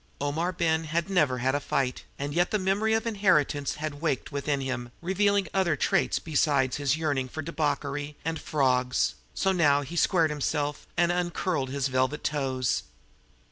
[0.19, 4.31] Omar Ben had never had a fight, and yet the memory of inheritance had waked
[4.31, 9.95] within him, revealing other traits besides his yearning for debauchery and "frawgs"; so now he
[9.95, 12.81] squared himself and uncurled his velvet toes.